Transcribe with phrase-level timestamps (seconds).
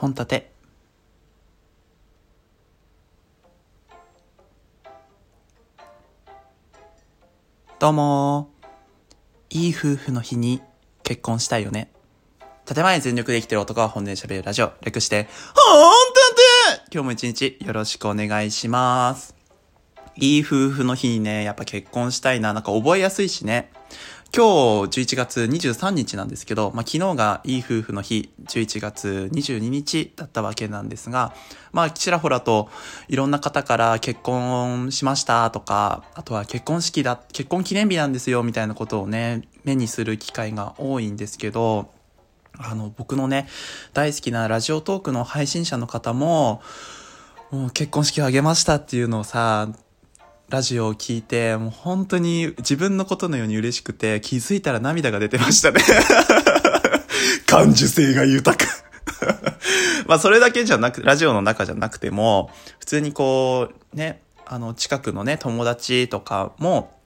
[0.00, 0.50] 本立て。
[7.78, 8.48] どうも。
[9.50, 10.62] いい夫婦の日に
[11.02, 11.92] 結婚したいよね。
[12.64, 14.72] 建前全力で生きてる男が本音で喋るラジオ。
[14.80, 19.34] 略して本立て今日も一日よろしくお願いします。
[20.16, 22.54] いい夫婦の日にね、やっぱ結婚したいな。
[22.54, 23.70] なんか覚えやすいしね。
[24.32, 31.34] 今日11月23日なんですけど、まあ、昨日がいい夫婦の日、11月22日だったわけなんですが、
[31.72, 32.68] まあ、ちらほらと
[33.08, 41.90] いろんな方から結婚しましたとか、あとは結婚式だ、結婚記念日なんですよみたいなことをね、目にする機会が多いんですけど、
[42.56, 43.48] あの、僕のね、
[43.94, 46.62] 大好きなラジオトークの配信者の方も、
[47.50, 49.70] もう結婚式を挙げましたっていうのをさ、
[50.50, 55.80] ラジオを聞いて、もう本当に自分のことのように嬉しくて、気づいたら涙が出てましたね。
[57.46, 58.70] 感受性が豊か
[60.06, 66.99] まあそれだけじゃなく、ラジオの中じゃなくても、普通にこう、ね、あの近くのね、友達とかも、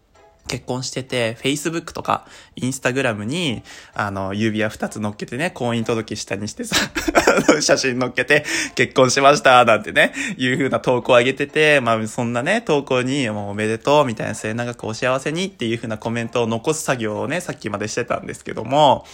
[0.46, 3.62] 結婚してて、Facebook とか Instagram に、
[3.94, 6.76] あの、指輪二つ乗っけてね、婚姻届下にしてさ、
[7.60, 19.06] 写真乗っけて、結婚しました、なんてね、いう風な投稿を上げてて、まあ、そんなね、投稿に、もうおめでとう、みたいな末永くお幸せにっていう風なコメントを残す作業をね、さっきまでしてたんですけども、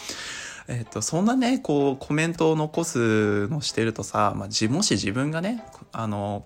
[0.68, 6.44] えっ、と、そんなね、こう、コメントを残すのしてるとさ、まあ、もし自分がね、あの、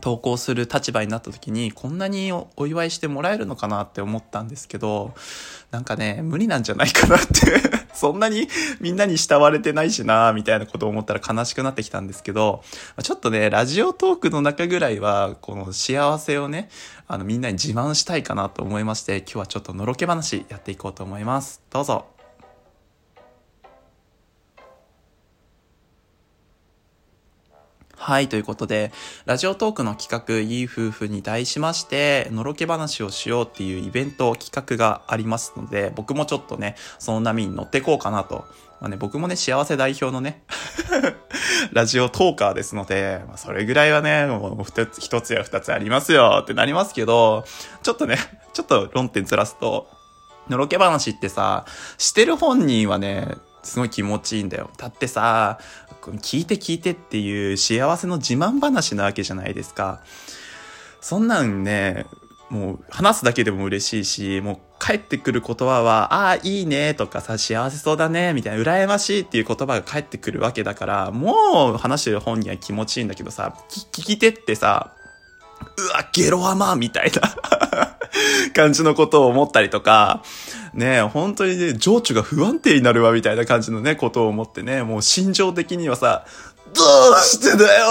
[0.00, 5.14] 投稿する立場になった時にこんなにお祝いしてもらえるのかなって思ったんですけど
[5.70, 7.26] なんかね無理なんじゃないかなって
[7.94, 8.48] そんなに
[8.80, 12.62] みんなに慕われてないしなみたいなことを思ったら悲しくなってきたんですけど
[13.02, 16.68] ちょっとねラジオトークの中ぐらいはこの幸せをね
[17.08, 21.62] あのみんなに自慢したいかなと思いまして今日はちょっとのろけ話やっていこうと思います。
[21.70, 22.15] どうぞ。
[28.06, 28.92] はい、ということで、
[29.24, 38.44] ラジオトークの企画、いい夫婦に題しまして、のろけ話をしようっていうイベント、企画がありますので、僕もちょっとね、その波に乗ってこうかなと。
[38.80, 40.44] まあね、僕もね、幸せ代表のね
[41.74, 47.44] ラジオトーカーですので、まあ、それぐらいはね、もう一つ、一つや二つありますよってなりますけど、
[47.82, 48.18] ちょっとね、
[48.52, 49.88] ちょっと論点ずらすと、
[50.48, 51.64] のろけ話ってさ、
[51.98, 53.34] してる本人はね、
[53.66, 54.70] すごい気持ちいいんだよ。
[54.78, 55.58] だってさ、
[56.12, 60.00] 聞いて聞いてっていう幸せの自慢話なわけじゃないですか。
[61.00, 62.06] そんなんね、
[62.50, 74.92] もう話すだけでも嬉しいし、もう帰ってくる言葉は、ああ、いいねとかさ、幸せそうだねみたいな、羨ましいっていう言葉が返ってくるわけだから、もう話してる本人は気持ちいいんだけどさ、聞き手ってさ、
[75.76, 77.96] うわ、ゲロアマみたいな
[78.54, 80.22] 感じのことを思ったりとか、
[80.74, 86.26] ね、本当にね、情緒が不安定になるわみたいな感じのね、ことを思ってね、もう心情的にはさ、
[86.74, 87.86] どうしてだよ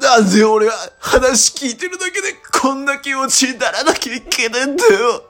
[0.00, 5.22] なんで俺は話聞いてるだけでこんな気持ちにならなきゃいけないんだよ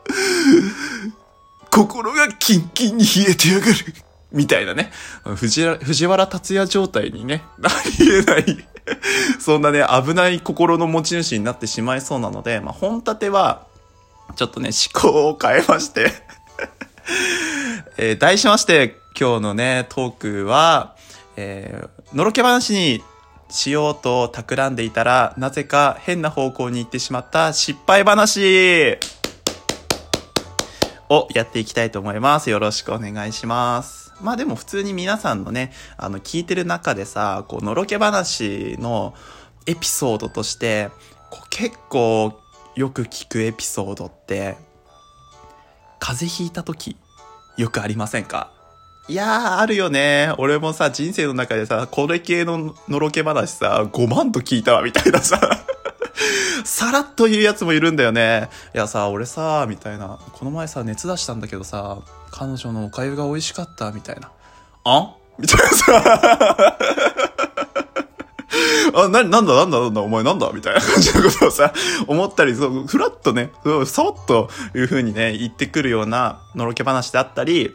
[1.71, 3.73] 心がキンキンに冷えてやがる
[4.33, 4.91] みたいなね、
[5.25, 7.69] 藤原達也状態にね、な
[7.99, 8.69] り得ない
[9.39, 13.67] そんなね、危ない心の持ち主になってしまいそうなので、まあ、本立ては、
[14.37, 16.13] ちょっとね、思考を変えまして
[17.97, 20.95] えー、題しまして、今日のね、トークは、
[21.37, 23.03] えー、のろけ話に
[23.51, 28.99] しようと企んでいたら、なぜか変な方向に行ってしまった失敗話
[31.09, 32.51] をやっていきたいと思います。
[32.51, 34.13] よろしくお願いします。
[34.21, 39.15] まあでも普通に皆さんのね、あの、聞いてる中でさ、こう、のろけ話の
[39.67, 40.91] エピソードとして、
[41.31, 42.41] こう結構
[42.79, 44.57] よく聞くエピソードって、
[45.99, 46.97] 風邪ひいた時、
[47.57, 48.53] よくありませんか？
[49.09, 50.33] いやー、あるよね。
[50.39, 55.41] 俺もさ、人生の中でさ、これ系ののろけ話さ、5万と聞いたわ、みたいなさ。
[56.65, 58.49] さらっと言うやつもいるんだよね。
[58.73, 60.21] いやさ、俺さ、みたいな。
[60.35, 61.99] この前さ、熱出したんだけどさ、
[62.31, 64.31] 彼女のお粥が美味しかった、みたいな。
[64.85, 65.15] あん？
[65.37, 66.79] みたいなさ。
[69.03, 71.73] あ、な、なんだなんだなんだお前なんだみたいな感じのことをさ、
[72.07, 73.51] 思ったり、そう、ふらっとね、
[73.87, 77.75] さわっという風にね、言ってくるようなのろけ話であったり、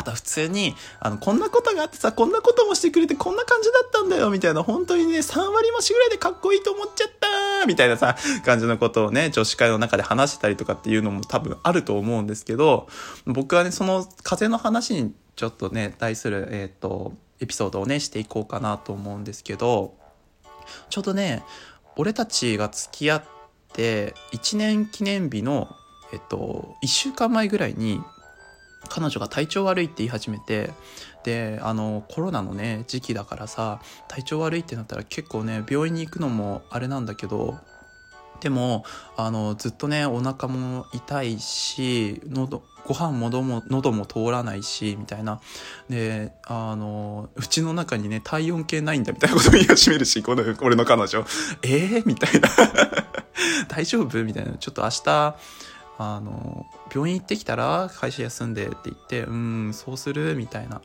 [0.00, 12.88] あと普通に、あの、こんなことがあってさ、こんなこともしてくれてこんな感じだったんだよ、みたいな、本当にね、3割増しぐらいでかっこいいと思っちゃったみたいなさ、感じのことをね、女子会の中で話してたりとかっていうのも多分あると思うんですけど、
[13.26, 19.94] 僕はね、その風の話にちょっとね、対する、えっ、ー、と、エピソードをね、していこうかなと思うんですけど、
[20.88, 21.42] ちょうどね
[21.96, 23.24] 俺たちが付き合っ
[23.72, 25.68] て1年記念日の
[26.12, 28.00] えっと1週間前ぐらいに
[28.88, 30.70] 彼女が体調悪いって言い始めて
[31.22, 37.58] であのコロナのね時期だからさ体調悪いってなったら結構ね病院に行くのもあれなんだけど
[38.40, 38.84] でも
[39.16, 45.40] あのずっとねお腹も痛いし喉ご飯も喉も喉も通らないしみたいな。
[45.88, 51.24] であのうちの中にね体温計ないんだみたいなこと言い始めるしこの俺の彼女。
[51.62, 52.48] えー、みたいな。
[53.68, 54.24] 大丈夫？
[54.24, 54.54] みたいな。
[54.54, 55.36] ちょっと明日
[55.98, 60.34] あの病院行ってきたら会社休んでって言ってうんそうする？
[60.34, 60.80] みたいな。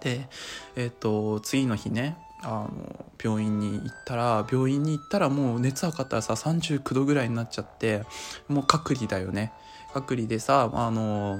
[0.00, 0.28] で
[0.76, 8.04] えっ、と次の日ねあの病院に行ったら病院に行ったらもう熱測ったらさ39度ぐらいになっちゃって
[8.48, 9.52] もう隔離だよね。
[9.92, 11.38] 隔離でさあの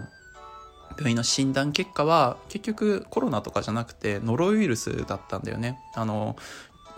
[0.96, 5.78] 病院の診断結果は結局コロナとかじゃなくてノロウイルスだったんだよね。
[5.94, 6.36] あの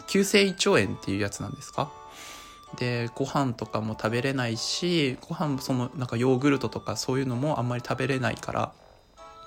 [0.07, 1.93] 急性胃腸炎っていうやつなんですか？
[2.79, 8.73] でご飯とかも食べれないしご飯そのなんかヨーグルトとかそういうのもあんまり食べれないから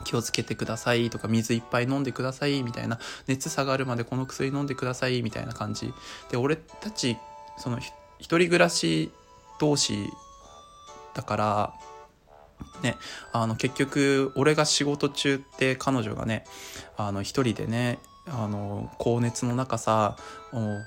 [0.04, 5.94] 気をつけてくださいとか水いっぱい飲んでくださいみたいな熱下がるまでこの薬飲んでくださいみたいな感じ
[6.30, 7.18] で俺たち
[7.58, 7.94] その一
[8.38, 9.12] 人暮らし
[9.60, 10.10] 同士
[11.14, 11.74] だから
[12.82, 12.98] ね
[13.32, 16.46] あの結局俺が仕事中って彼女がね
[16.98, 20.16] あの一人でねあの高熱の中さ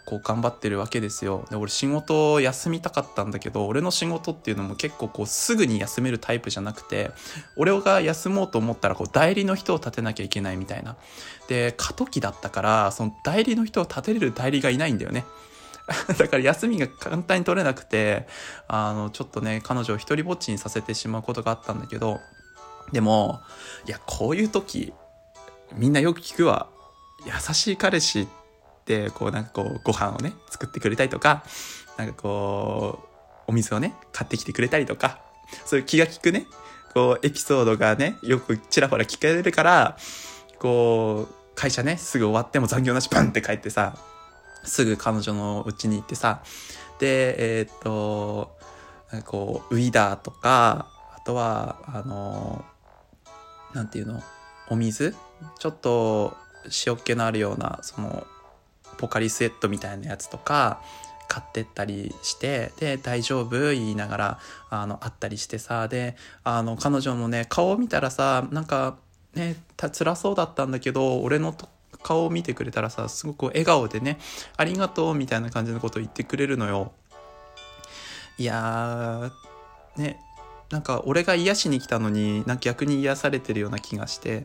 [0.06, 1.44] こう頑張ってるわけですよ。
[1.50, 7.11] で俺仕事休みたかったんだけど俺の仕事っていうのも結構こうすぐに休めるタイプじゃなくて
[7.56, 10.97] 俺が休もうと思ったらこう代理の人を立てなきゃいけないみたいな。
[11.49, 15.25] で過渡期だったからその代理の人を立てれる代理がいないんだよね。
[16.19, 18.27] だから休みが簡単に取れなくて
[18.67, 22.21] あのちょっとね彼女を一人ぼっちにさせてしまうことがあったんだけど
[22.93, 23.41] でも
[23.87, 24.93] いやこういう時
[25.75, 26.69] みんなよく聞くわ。
[27.24, 28.26] 優しい彼氏っ
[28.84, 31.44] てこうなんかこうご飯をね作ってくれたりとか
[31.96, 33.08] なんかこ
[33.46, 35.20] うお水をね買ってきてくれたりとか
[35.64, 36.46] そういう気が利くね
[36.94, 39.96] こうエピソードがねよくちらほら聞かれるから
[40.58, 43.96] こう会社ねすぐ終わっても残業なしバンって帰ってさ
[44.64, 46.42] すぐ彼女の家に行ってさ
[46.98, 48.56] でえー、っと
[49.24, 52.64] こうウィダーとかあとはあの
[53.74, 54.22] なんていうの
[54.68, 55.14] お水
[55.58, 56.36] ちょっと
[56.86, 58.26] 塩気のあるようなその
[58.98, 60.80] ポカリスエットみたいなやつとか
[61.28, 64.38] 買ってったりしてで大丈夫言いながら
[64.70, 68.96] あの会ったりしてさであの彼女のね顔を見たらさなんか
[69.34, 71.54] ね辛そうだったんだけど俺の
[72.02, 74.18] 顔を見てくれたらさすごく笑顔でね
[74.56, 76.92] ありがとうみたいな感じのことを言ってくれるのよ。
[78.38, 80.20] いやーね
[80.70, 84.44] なんか俺が癒しに来たのになんか逆に癒されてるような気がして。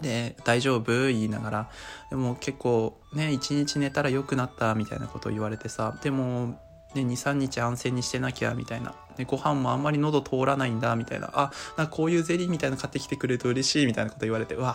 [0.00, 0.92] で大丈夫？
[1.06, 1.70] 言いながら。
[2.10, 5.96] でも結構ね一日寝たら良くなったみたいなことを言われてさ。
[6.02, 6.58] でも
[6.94, 11.30] ね、23日安静にしてなきゃみたいな、でご飯もあんまり喉通らないんだみたいな。
[11.34, 14.54] あなんかこういうゼリーみたいなの買ってきてくれると嬉しいみたいなこと言われて。
[14.54, 14.74] うわ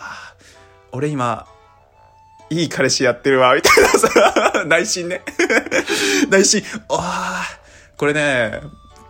[0.92, 1.46] 俺今
[2.48, 4.64] いい彼氏やってるわみたいなさ。
[4.66, 5.22] 内心ね。
[6.30, 6.62] 内心。
[6.88, 7.44] あ
[7.96, 8.60] これね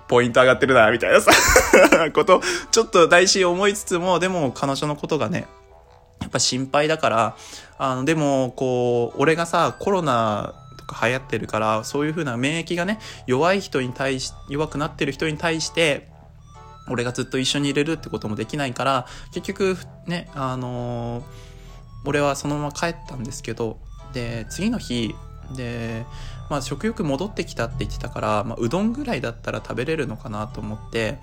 [0.09, 1.31] ポイント上がってるなみたいなさ。
[2.13, 2.41] こと
[2.71, 5.47] ちょっと内心思いつつもでも彼女のことがね
[6.27, 7.37] やっぱ心配だから、
[7.79, 16.09] あの、でも、こう、俺がさ、コロナとか流行ってるから、そういう風な免疫がね、弱い人に対し、弱くなってる人に対して、
[16.89, 21.25] 俺がずっと一緒にいれるってこともできないから、結局、ね、あのー、
[22.07, 23.79] 俺はそのまま帰ったんですけど、
[24.13, 25.15] で、次の日、
[25.55, 26.05] で、
[26.51, 31.19] まあ食欲戻ってきたって言ってたから、まあうどんぐらいだったら食べれるのかなと思って、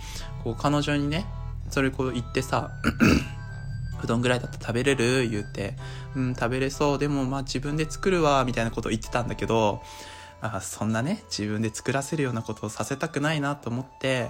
[0.46, 1.26] こう彼女にね、
[1.70, 2.72] それこう言ってさ、
[4.04, 5.28] うどんぐらいだったら食べれる？
[5.30, 5.76] 言うて、
[6.16, 7.00] うん、食べれそう。
[7.00, 9.82] でもまあ自分で作るわ、みたいなことを言ってたんだけど、
[10.42, 14.30] あそんなね、自分で作らせるようなことをさせたくないなと思って、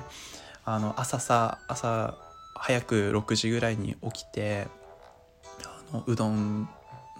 [0.64, 2.16] あの、朝さ、朝
[2.56, 4.68] 早く6時ぐらいに起きて、
[5.92, 6.70] あの、うどん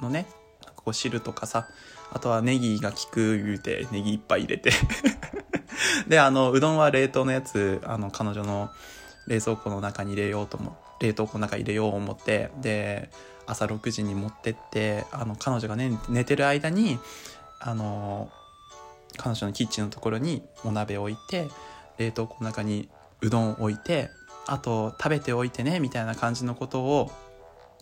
[0.02, 0.28] のね、
[0.76, 1.68] こう汁とかさ、
[2.12, 4.72] あとはネギが効く言うて、ネギいっぱい入れて。
[6.08, 8.70] で、あの、うどんは冷凍のやつ、あの、彼女の
[9.28, 13.10] 冷蔵庫の中に入れようと思っ、冷凍庫の中入れよう思ってで
[13.46, 16.98] 朝6時に持ってってあの彼女がね寝てる間に
[17.60, 18.32] あの
[19.18, 21.50] 彼女のキッチンのところにお鍋置いて
[21.98, 22.90] 冷凍庫の中に
[23.22, 24.10] うどん置いて
[24.48, 27.12] あと食べておいてねみたいな感じのことを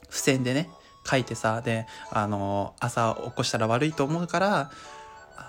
[0.10, 0.70] 付箋でね
[1.08, 4.72] 書いてさであの朝起こしたら悪いと思うから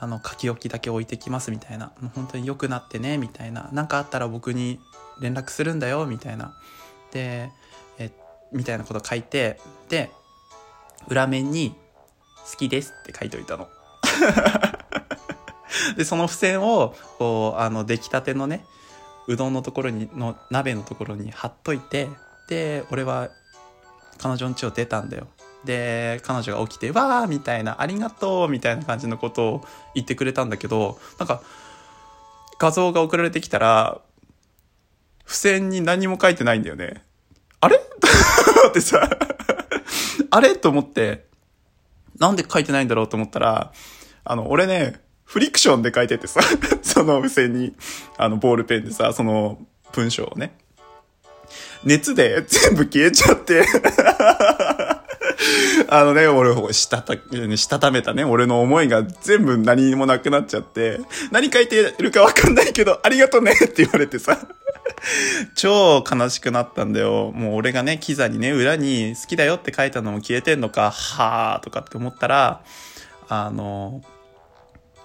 [0.01, 1.93] あの書き置きだけ置いてきますみたいな。
[2.01, 3.69] もう本当に良くなってねみたいな。
[3.73, 4.81] 何かあったら僕に
[5.21, 6.55] 連絡するんだよみたいな。
[7.13, 7.51] で
[7.99, 8.11] え
[8.53, 10.11] みたいなこと書いてで
[11.09, 11.75] 裏面に
[12.51, 13.69] 「好きです」って書いといたの。
[15.97, 18.65] でその付箋をこうあの出来たてのね
[19.27, 22.09] うどんのところにの鍋のところに貼っといて
[22.53, 23.31] で、俺は
[24.19, 25.27] 彼女の家を出たんだよ。
[25.65, 29.65] で、彼女が起きて、わーみたいな、ありがとうみたいな感じのことを
[29.95, 31.43] 言ってくれたんだけど、なんか、
[32.59, 34.01] 画像が送られてきたら、
[35.33, 37.03] 付箋に何も書いてないんだよね。
[37.63, 37.77] あれ？
[38.69, 39.09] ってさ、
[40.31, 40.57] あれ？
[40.57, 41.25] と思って、
[42.19, 43.73] なんで書いてないんだろうと思ったら、
[44.25, 46.43] あの、俺ね、フリクションで書いててさ、
[46.85, 47.75] その付箋に、
[48.19, 49.59] あの、ボールペンでさ、その
[49.93, 50.55] 文章をね。
[51.83, 53.65] 熱で全部消えちゃって。
[55.89, 64.39] あのね、俺を、したた、したためたね、俺の思いが全部何もなくなっちゃって、何書いてるかわかんないけど、ありがとねって言われてさ、
[65.55, 67.33] 超悲しくなったんだよ。
[67.33, 72.63] もう俺がね、キザにね、裏に好きだよって書いたのも消えてんのか、はーとかって思ったら、
[73.29, 74.03] あの、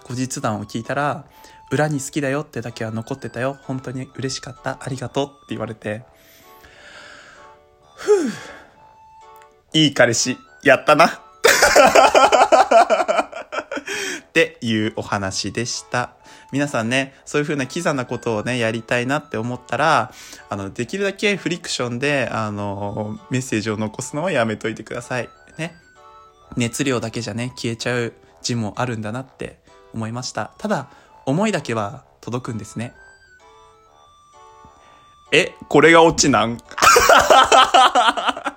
[0.04, 1.26] 後日談を聞いたら、
[1.72, 3.58] 裏に好きだよってだけは残ってたよ。
[3.64, 4.78] 本当に嬉しかった。
[4.82, 6.04] ありがとうって言われて、
[7.96, 8.32] ふぅ、
[9.74, 11.08] いい彼氏、やったな。
[14.30, 16.12] っていうお話でした。
[16.52, 20.12] 皆さんね、そういう風なキザなことをね、やりたいなって思ったら、
[20.50, 25.30] あの、できるだけフリクションで、あの、メッセージを残すのはやめといてください。
[25.58, 25.76] ね。
[26.56, 29.60] 熱量だけじゃね、消えちゃう字もあるんだなって
[29.94, 30.52] 思いました。
[30.58, 30.88] ただ、
[31.26, 32.94] 思いだけは届くんですね。
[35.34, 36.58] え、これがオチなん？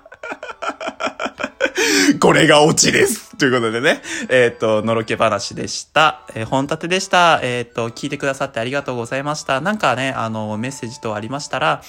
[2.19, 3.35] これがオチです。
[3.37, 6.21] ということでね、えっ、ー、と、のろけ話でした。
[6.33, 7.39] えー、本立てでした。
[7.43, 9.61] えっ、ー、と、聞いてくださってありがとうございました。
[9.61, 11.81] なんかね、あの、メッセージ等ありましたら、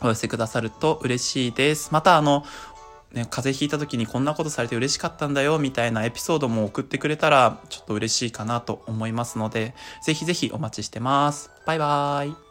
[0.00, 1.88] お寄せくださると嬉しいです。
[1.92, 2.44] また、あの、
[3.12, 11.50] ね、風邪ひいた時にこんなことされて嬉しかったんだよみたいなエピソードも送ってくれたらちょっと嬉しいかなと思いますので、ぜひぜひお待ちしてます。
[11.64, 12.45] バイバーイ。